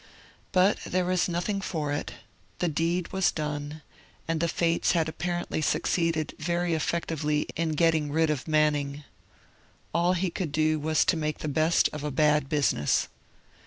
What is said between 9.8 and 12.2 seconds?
All he could do was to make the best of a